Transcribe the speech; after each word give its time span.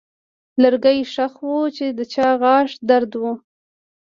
لرګی 0.61 0.99
ښخ 1.13 1.35
و 1.47 1.51
چې 1.75 1.85
د 1.97 1.99
چا 2.13 2.27
غاښ 2.41 2.69
درد 2.89 3.11
و. 3.21 3.23